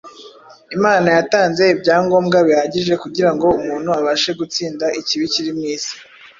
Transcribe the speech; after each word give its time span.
Imana 0.75 1.07
yatanze 1.17 1.63
ibyangombwa 1.75 2.37
bihagije 2.47 2.93
kugira 3.03 3.29
ngo 3.33 3.47
umuntu 3.59 3.89
abashe 3.99 4.31
gutsinda 4.39 4.85
ikibi 4.99 5.25
kiri 5.33 5.51
mu 5.57 5.63
isi. 5.75 5.95